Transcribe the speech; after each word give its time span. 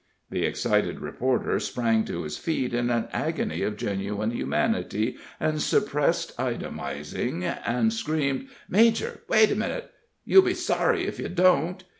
The 0.31 0.45
excited 0.45 0.99
reporter 0.99 1.59
sprang 1.59 2.05
to 2.05 2.23
his 2.23 2.35
feet 2.35 2.73
in 2.73 2.89
an 2.89 3.07
agony 3.13 3.61
of 3.61 3.77
genuine 3.77 4.31
humanity 4.31 5.17
and 5.39 5.61
suppressed 5.61 6.35
itemizing, 6.39 7.43
and 7.43 7.93
screamed: 7.93 8.47
"Major, 8.67 9.19
wait 9.27 9.51
a 9.51 9.55
minute 9.55 9.91
you'll 10.25 10.41
be 10.41 10.55
sorry 10.55 11.05
if 11.05 11.19
you 11.19 11.29
don't!" 11.29 11.83